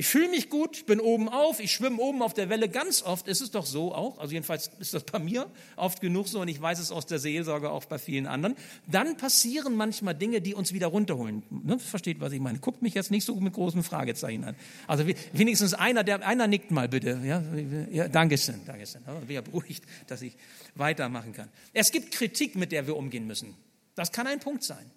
[0.00, 2.70] ich fühle mich gut, ich bin oben auf, ich schwimme oben auf der Welle.
[2.70, 6.26] Ganz oft ist es doch so auch, also jedenfalls ist das bei mir oft genug
[6.26, 8.56] so und ich weiß es aus der Seelsorge auch bei vielen anderen.
[8.86, 11.42] Dann passieren manchmal Dinge, die uns wieder runterholen.
[11.50, 11.78] Ne?
[11.78, 12.60] Versteht, was ich meine?
[12.60, 14.56] Guckt mich jetzt nicht so mit großen Fragezeichen an.
[14.86, 17.20] Also wenigstens einer, der, einer nickt mal bitte.
[17.22, 17.42] Ja,
[17.90, 19.02] ja Dankeschön, Dankeschön.
[19.06, 20.34] Ja, bin ja beruhigt, dass ich
[20.76, 21.50] weitermachen kann.
[21.74, 23.54] Es gibt Kritik, mit der wir umgehen müssen.
[23.96, 24.90] Das kann ein Punkt sein.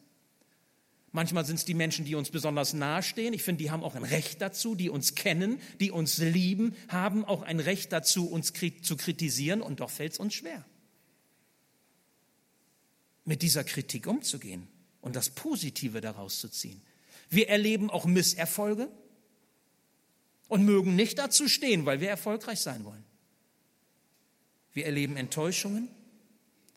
[1.16, 3.36] Manchmal sind es die Menschen, die uns besonders nahestehen.
[3.36, 7.24] Ich finde, die haben auch ein Recht dazu, die uns kennen, die uns lieben, haben
[7.24, 9.62] auch ein Recht dazu, uns zu kritisieren.
[9.62, 10.66] Und doch fällt es uns schwer,
[13.26, 14.68] mit dieser Kritik umzugehen
[15.02, 16.82] und das Positive daraus zu ziehen.
[17.30, 18.90] Wir erleben auch Misserfolge
[20.48, 23.06] und mögen nicht dazu stehen, weil wir erfolgreich sein wollen.
[24.74, 25.90] Wir erleben Enttäuschungen.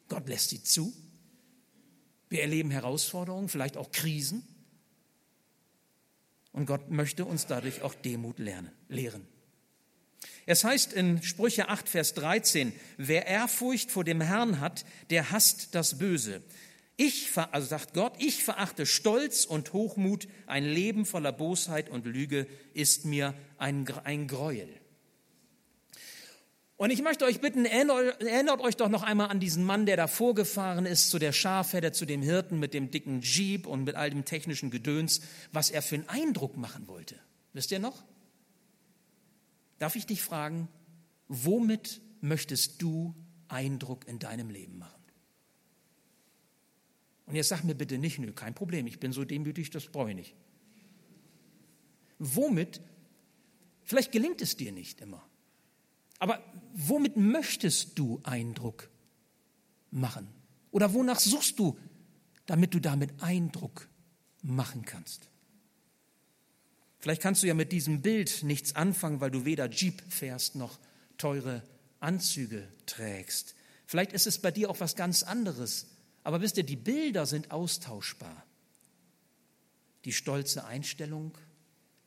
[0.08, 0.92] Gott lässt sie zu.
[2.36, 4.46] Wir erleben Herausforderungen, vielleicht auch Krisen.
[6.52, 9.26] Und Gott möchte uns dadurch auch Demut lernen, lehren.
[10.44, 15.74] Es heißt in Sprüche 8, Vers 13, wer Ehrfurcht vor dem Herrn hat, der hasst
[15.74, 16.42] das Böse.
[16.98, 22.46] Ich, also sagt Gott, ich verachte Stolz und Hochmut, ein Leben voller Bosheit und Lüge
[22.74, 24.68] ist mir ein, ein Gräuel.
[26.78, 30.06] Und ich möchte euch bitten, erinnert euch doch noch einmal an diesen Mann, der da
[30.06, 34.10] vorgefahren ist zu der Schafherde, zu dem Hirten mit dem dicken Jeep und mit all
[34.10, 37.18] dem technischen Gedöns, was er für einen Eindruck machen wollte.
[37.54, 38.04] Wisst ihr noch?
[39.78, 40.68] Darf ich dich fragen,
[41.28, 43.14] womit möchtest du
[43.48, 44.92] Eindruck in deinem Leben machen?
[47.24, 50.10] Und jetzt sag mir bitte nicht, nö, kein Problem, ich bin so demütig, das brauche
[50.10, 50.34] ich nicht.
[52.18, 52.80] Womit,
[53.82, 55.26] vielleicht gelingt es dir nicht immer,
[56.18, 56.42] aber
[56.74, 58.88] womit möchtest du Eindruck
[59.90, 60.28] machen?
[60.70, 61.78] Oder wonach suchst du,
[62.46, 63.88] damit du damit Eindruck
[64.42, 65.28] machen kannst?
[66.98, 70.78] Vielleicht kannst du ja mit diesem Bild nichts anfangen, weil du weder Jeep fährst noch
[71.18, 71.62] teure
[72.00, 73.54] Anzüge trägst.
[73.86, 75.86] Vielleicht ist es bei dir auch was ganz anderes.
[76.24, 78.44] Aber wisst ihr, die Bilder sind austauschbar.
[80.04, 81.36] Die stolze Einstellung,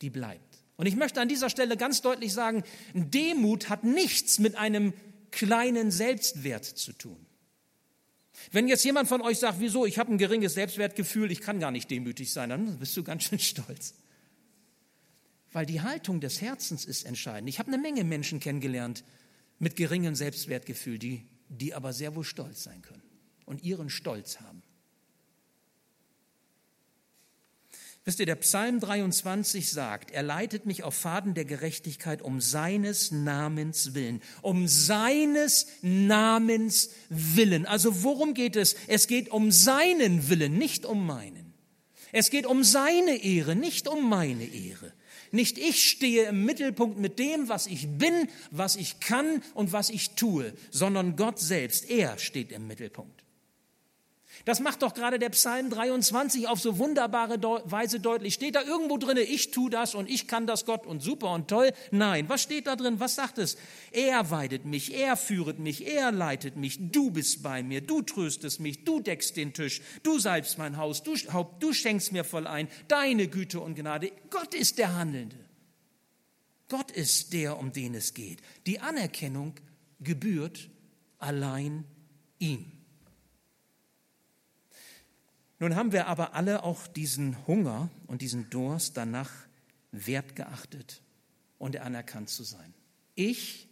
[0.02, 0.49] die bleibt.
[0.80, 2.64] Und ich möchte an dieser Stelle ganz deutlich sagen,
[2.94, 4.94] Demut hat nichts mit einem
[5.30, 7.26] kleinen Selbstwert zu tun.
[8.50, 11.70] Wenn jetzt jemand von euch sagt, wieso, ich habe ein geringes Selbstwertgefühl, ich kann gar
[11.70, 13.92] nicht demütig sein, dann bist du ganz schön stolz.
[15.52, 17.50] Weil die Haltung des Herzens ist entscheidend.
[17.50, 19.04] Ich habe eine Menge Menschen kennengelernt
[19.58, 23.02] mit geringem Selbstwertgefühl, die, die aber sehr wohl stolz sein können
[23.44, 24.62] und ihren Stolz haben.
[28.10, 33.12] Wisst ihr, der Psalm 23 sagt, er leitet mich auf Faden der Gerechtigkeit um seines
[33.12, 34.20] Namens willen.
[34.42, 37.66] Um seines Namens willen.
[37.66, 38.74] Also worum geht es?
[38.88, 41.54] Es geht um seinen Willen, nicht um meinen.
[42.10, 44.92] Es geht um seine Ehre, nicht um meine Ehre.
[45.30, 49.88] Nicht ich stehe im Mittelpunkt mit dem, was ich bin, was ich kann und was
[49.88, 51.88] ich tue, sondern Gott selbst.
[51.88, 53.19] Er steht im Mittelpunkt.
[54.44, 58.34] Das macht doch gerade der Psalm 23 auf so wunderbare Weise deutlich.
[58.34, 61.48] Steht da irgendwo drin, ich tu das und ich kann das Gott und super und
[61.48, 61.72] toll?
[61.90, 62.28] Nein.
[62.28, 63.00] Was steht da drin?
[63.00, 63.56] Was sagt es?
[63.92, 68.60] Er weidet mich, er führet mich, er leitet mich, du bist bei mir, du tröstest
[68.60, 72.46] mich, du deckst den Tisch, du salbst mein Haus, du, Haupt, du schenkst mir voll
[72.46, 74.12] ein, deine Güte und Gnade.
[74.30, 75.36] Gott ist der Handelnde.
[76.68, 78.40] Gott ist der, um den es geht.
[78.66, 79.54] Die Anerkennung
[79.98, 80.70] gebührt
[81.18, 81.84] allein
[82.38, 82.79] ihm.
[85.60, 89.30] Nun haben wir aber alle auch diesen Hunger und diesen Durst danach
[89.92, 91.02] wertgeachtet
[91.58, 92.74] und anerkannt zu sein.
[93.14, 93.68] Ich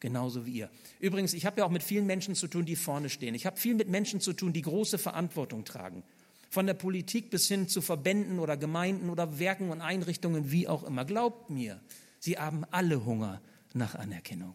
[0.00, 0.70] genauso wie ihr.
[1.00, 3.34] Übrigens, ich habe ja auch mit vielen Menschen zu tun, die vorne stehen.
[3.34, 6.02] Ich habe viel mit Menschen zu tun, die große Verantwortung tragen.
[6.50, 10.84] Von der Politik bis hin zu Verbänden oder Gemeinden oder Werken und Einrichtungen, wie auch
[10.84, 11.04] immer.
[11.04, 11.80] Glaubt mir,
[12.20, 13.42] sie haben alle Hunger
[13.74, 14.54] nach Anerkennung.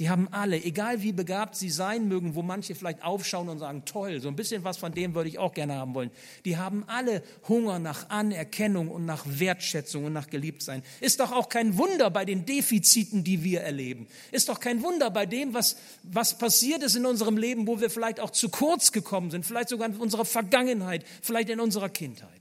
[0.00, 3.84] Sie haben alle, egal wie begabt sie sein mögen, wo manche vielleicht aufschauen und sagen,
[3.84, 6.10] toll, so ein bisschen was von dem würde ich auch gerne haben wollen.
[6.46, 10.82] Die haben alle Hunger nach Anerkennung und nach Wertschätzung und nach Geliebtsein.
[11.02, 14.06] Ist doch auch kein Wunder bei den Defiziten, die wir erleben.
[14.32, 17.90] Ist doch kein Wunder bei dem, was, was passiert ist in unserem Leben, wo wir
[17.90, 22.40] vielleicht auch zu kurz gekommen sind, vielleicht sogar in unserer Vergangenheit, vielleicht in unserer Kindheit.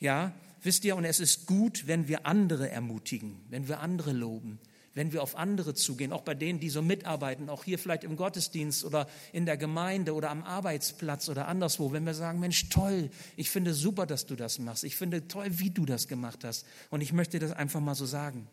[0.00, 4.58] Ja, wisst ihr, und es ist gut, wenn wir andere ermutigen, wenn wir andere loben
[4.94, 8.16] wenn wir auf andere zugehen, auch bei denen, die so mitarbeiten, auch hier vielleicht im
[8.16, 13.10] Gottesdienst oder in der Gemeinde oder am Arbeitsplatz oder anderswo, wenn wir sagen, Mensch, toll,
[13.36, 16.66] ich finde super, dass du das machst, ich finde toll, wie du das gemacht hast
[16.90, 18.48] und ich möchte das einfach mal so sagen.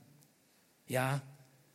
[0.88, 1.22] Ja,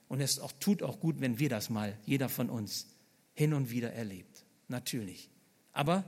[0.09, 2.87] und es auch, tut auch gut, wenn wir das mal, jeder von uns,
[3.35, 4.44] hin und wieder erlebt.
[4.68, 5.31] Natürlich.
[5.72, 6.05] Aber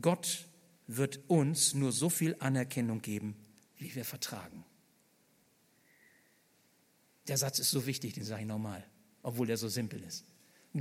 [0.00, 0.46] Gott
[0.86, 3.36] wird uns nur so viel Anerkennung geben,
[3.78, 4.64] wie wir vertragen.
[7.28, 8.84] Der Satz ist so wichtig, den sage ich nochmal,
[9.22, 10.24] obwohl er so simpel ist.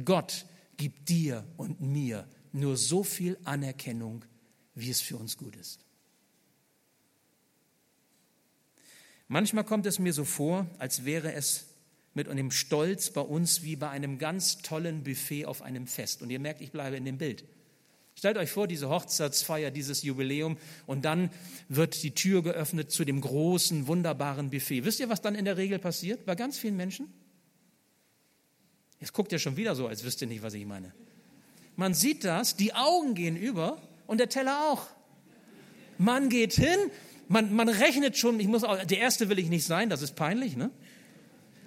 [0.04, 0.46] Gott
[0.78, 4.26] gibt dir und mir nur so viel Anerkennung,
[4.76, 5.86] wie es für uns gut ist.
[9.28, 11.66] Manchmal kommt es mir so vor, als wäre es
[12.14, 16.22] mit einem Stolz bei uns wie bei einem ganz tollen Buffet auf einem Fest.
[16.22, 17.44] Und ihr merkt, ich bleibe in dem Bild.
[18.18, 21.30] Stellt euch vor, diese Hochzeitsfeier, dieses Jubiläum und dann
[21.68, 24.86] wird die Tür geöffnet zu dem großen, wunderbaren Buffet.
[24.86, 27.14] Wisst ihr, was dann in der Regel passiert bei ganz vielen Menschen?
[29.02, 30.94] Jetzt guckt ihr schon wieder so, als wüsst ihr nicht, was ich meine.
[31.76, 34.88] Man sieht das, die Augen gehen über und der Teller auch.
[35.98, 36.78] Man geht hin,
[37.28, 40.16] man, man rechnet schon, ich muss auch, der erste will ich nicht sein, das ist
[40.16, 40.72] peinlich, ne?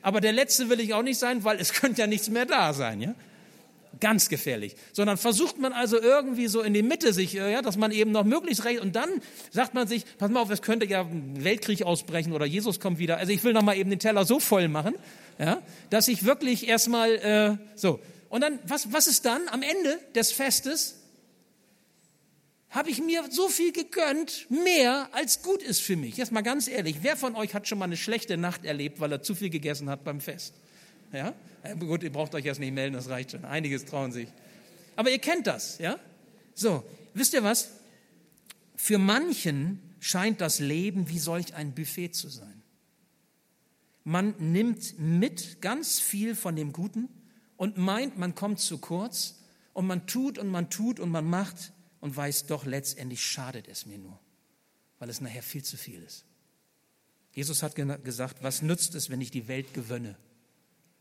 [0.01, 2.73] Aber der letzte will ich auch nicht sein, weil es könnte ja nichts mehr da
[2.73, 3.15] sein, ja?
[4.01, 4.77] Ganz gefährlich.
[4.93, 8.13] Sondern versucht man also irgendwie so in die Mitte sich, äh, ja, dass man eben
[8.13, 9.09] noch möglichst recht, und dann
[9.51, 12.99] sagt man sich, pass mal auf, es könnte ja ein Weltkrieg ausbrechen oder Jesus kommt
[12.99, 13.17] wieder.
[13.17, 14.95] Also ich will noch mal eben den Teller so voll machen,
[15.39, 18.01] ja, dass ich wirklich erstmal, äh, so.
[18.29, 20.97] Und dann, was, was ist dann am Ende des Festes?
[22.71, 26.19] Habe ich mir so viel gegönnt, mehr als gut ist für mich.
[26.19, 29.11] Jetzt mal ganz ehrlich, wer von euch hat schon mal eine schlechte Nacht erlebt, weil
[29.11, 30.53] er zu viel gegessen hat beim Fest?
[31.13, 31.35] Ja?
[31.79, 33.45] Gut, ihr braucht euch erst nicht melden, das reicht schon.
[33.45, 34.29] Einiges trauen sich.
[34.97, 35.99] Aber ihr kennt das, ja?
[36.55, 37.71] So, wisst ihr was?
[38.77, 42.63] Für manchen scheint das Leben wie solch ein Buffet zu sein.
[44.05, 47.09] Man nimmt mit ganz viel von dem Guten
[47.57, 49.41] und meint, man kommt zu kurz
[49.75, 53.85] und man tut und man tut und man macht und weiß doch, letztendlich schadet es
[53.87, 54.19] mir nur,
[54.99, 56.25] weil es nachher viel zu viel ist.
[57.33, 60.17] Jesus hat gesagt, was nützt es, wenn ich die Welt gewönne,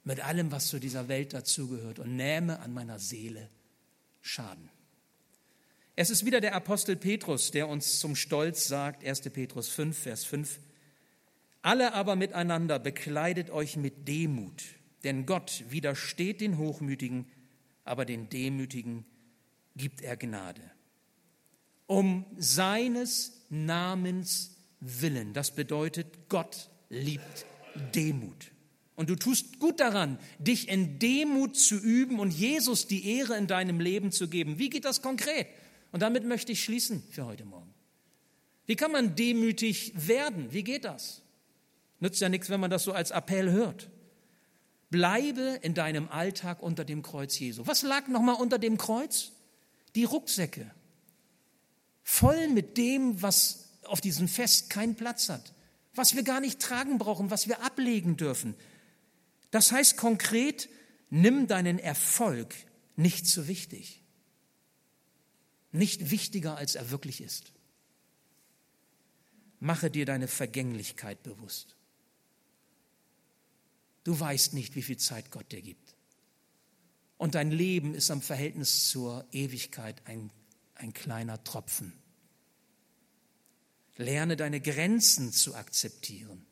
[0.08, 3.50] mit allem, was zu dieser Welt dazugehört und nähme an meiner Seele
[4.22, 4.70] Schaden.
[5.98, 9.22] Es ist wieder der Apostel Petrus, der uns zum Stolz sagt, 1.
[9.32, 10.60] Petrus 5, Vers 5,
[11.62, 14.64] alle aber miteinander bekleidet euch mit Demut,
[15.04, 17.26] denn Gott widersteht den Hochmütigen,
[17.84, 19.06] aber den Demütigen
[19.76, 20.62] gibt er Gnade.
[21.86, 25.34] Um seines Namens willen.
[25.34, 27.46] Das bedeutet, Gott liebt
[27.94, 28.52] Demut.
[28.98, 33.46] Und du tust gut daran, dich in Demut zu üben und Jesus die Ehre in
[33.46, 34.58] deinem Leben zu geben.
[34.58, 35.48] Wie geht das konkret?
[35.92, 37.72] Und damit möchte ich schließen für heute Morgen.
[38.66, 40.52] Wie kann man demütig werden?
[40.52, 41.22] Wie geht das?
[42.00, 43.88] Nützt ja nichts, wenn man das so als Appell hört.
[44.90, 47.68] Bleibe in deinem Alltag unter dem Kreuz Jesu.
[47.68, 49.32] Was lag nochmal unter dem Kreuz?
[49.96, 50.72] Die Rucksäcke.
[52.04, 55.54] Voll mit dem, was auf diesem Fest keinen Platz hat.
[55.94, 58.56] Was wir gar nicht tragen brauchen, was wir ablegen dürfen.
[59.52, 60.70] Das heißt konkret,
[61.10, 62.54] nimm deinen Erfolg
[62.96, 64.04] nicht zu wichtig.
[65.72, 67.54] Nicht wichtiger, als er wirklich ist.
[69.60, 71.76] Mache dir deine Vergänglichkeit bewusst.
[74.04, 75.96] Du weißt nicht, wie viel Zeit Gott dir gibt.
[77.18, 80.32] Und dein Leben ist am Verhältnis zur Ewigkeit ein,
[80.76, 81.94] ein kleiner Tropfen.
[83.98, 86.47] Lerne deine Grenzen zu akzeptieren,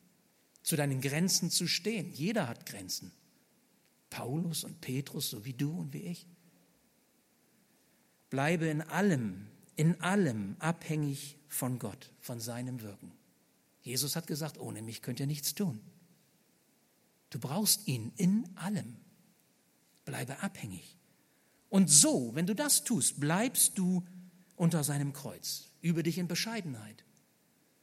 [0.66, 2.12] zu deinen Grenzen zu stehen.
[2.12, 3.12] Jeder hat Grenzen.
[4.10, 6.26] Paulus und Petrus, so wie du und wie ich.
[8.32, 13.12] Bleibe in allem, in allem abhängig von Gott, von seinem Wirken.
[13.84, 15.80] Jesus hat gesagt, ohne mich könnt ihr nichts tun.
[17.30, 18.96] Du brauchst ihn in allem.
[20.04, 20.98] Bleibe abhängig.
[21.70, 24.04] Und so, wenn du das tust, bleibst du
[24.56, 25.70] unter seinem Kreuz.
[25.82, 27.04] Übe dich in Bescheidenheit.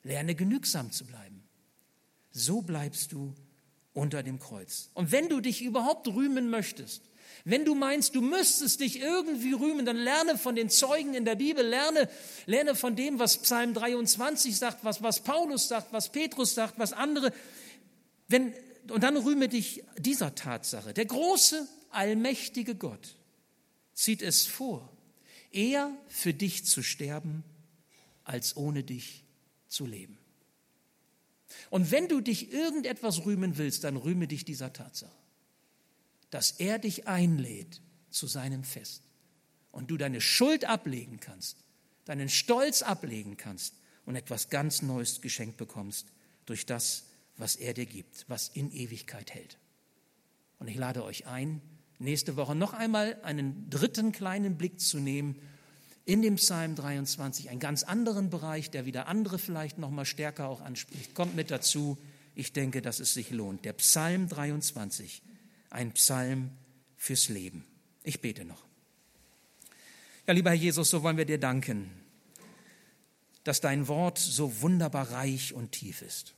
[0.02, 1.41] Lerne genügsam zu bleiben.
[2.32, 3.34] So bleibst du
[3.92, 4.90] unter dem Kreuz.
[4.94, 7.02] Und wenn du dich überhaupt rühmen möchtest,
[7.44, 11.34] wenn du meinst, du müsstest dich irgendwie rühmen, dann lerne von den Zeugen in der
[11.34, 12.08] Bibel, lerne,
[12.46, 16.92] lerne von dem, was Psalm 23 sagt, was, was Paulus sagt, was Petrus sagt, was
[16.92, 17.32] andere.
[18.28, 18.54] Wenn,
[18.90, 20.94] und dann rühme dich dieser Tatsache.
[20.94, 23.16] Der große, allmächtige Gott
[23.92, 24.88] zieht es vor,
[25.50, 27.42] eher für dich zu sterben,
[28.24, 29.24] als ohne dich
[29.68, 30.16] zu leben.
[31.70, 35.16] Und wenn du dich irgendetwas rühmen willst, dann rühme dich dieser Tatsache,
[36.30, 39.02] dass er dich einlädt zu seinem Fest
[39.70, 41.56] und du deine Schuld ablegen kannst,
[42.04, 46.08] deinen Stolz ablegen kannst und etwas ganz Neues geschenkt bekommst
[46.46, 47.04] durch das,
[47.36, 49.58] was er dir gibt, was in Ewigkeit hält.
[50.58, 51.60] Und ich lade euch ein,
[51.98, 55.40] nächste Woche noch einmal einen dritten kleinen Blick zu nehmen
[56.04, 60.48] in dem Psalm 23, einen ganz anderen Bereich, der wieder andere vielleicht noch mal stärker
[60.48, 61.14] auch anspricht.
[61.14, 61.98] Kommt mit dazu.
[62.34, 63.64] Ich denke, dass es sich lohnt.
[63.64, 65.22] Der Psalm 23,
[65.70, 66.50] ein Psalm
[66.96, 67.64] fürs Leben.
[68.02, 68.64] Ich bete noch.
[70.26, 71.90] Ja, lieber Herr Jesus, so wollen wir dir danken,
[73.44, 76.34] dass dein Wort so wunderbar reich und tief ist.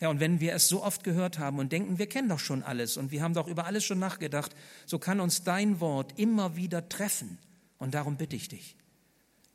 [0.00, 2.62] Ja, und wenn wir es so oft gehört haben und denken, wir kennen doch schon
[2.62, 6.56] alles und wir haben doch über alles schon nachgedacht, so kann uns dein Wort immer
[6.56, 7.38] wieder treffen.
[7.78, 8.76] Und darum bitte ich dich,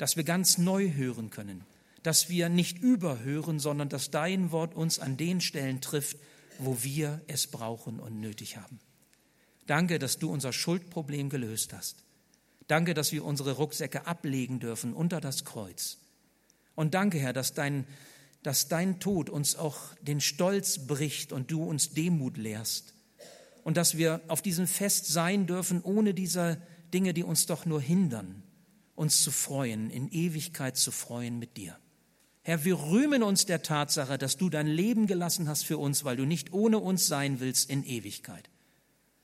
[0.01, 1.63] dass wir ganz neu hören können,
[2.01, 6.17] dass wir nicht überhören, sondern dass dein Wort uns an den Stellen trifft,
[6.57, 8.79] wo wir es brauchen und nötig haben.
[9.67, 12.03] Danke, dass du unser Schuldproblem gelöst hast.
[12.65, 15.99] Danke, dass wir unsere Rucksäcke ablegen dürfen unter das Kreuz.
[16.73, 17.85] Und danke, Herr, dass dein
[18.41, 22.95] dass dein Tod uns auch den Stolz bricht und du uns Demut lehrst.
[23.63, 26.59] Und dass wir auf diesem Fest sein dürfen, ohne diese
[26.91, 28.41] Dinge, die uns doch nur hindern,
[29.01, 31.77] uns zu freuen, in Ewigkeit zu freuen mit dir.
[32.43, 36.15] Herr, wir rühmen uns der Tatsache, dass du dein Leben gelassen hast für uns, weil
[36.15, 38.49] du nicht ohne uns sein willst in Ewigkeit.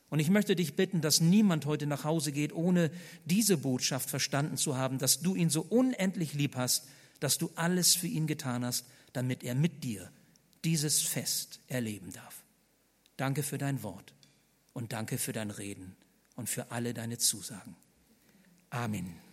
[0.10, 2.92] Und ich möchte dich bitten, dass niemand heute nach Hause geht, ohne
[3.26, 6.88] diese Botschaft verstanden zu haben, dass du ihn so unendlich lieb hast,
[7.20, 8.86] dass du alles für ihn getan hast
[9.18, 10.12] damit er mit dir
[10.64, 12.44] dieses Fest erleben darf.
[13.16, 14.14] Danke für dein Wort
[14.74, 15.96] und danke für dein Reden
[16.36, 17.76] und für alle deine Zusagen.
[18.70, 19.27] Amen.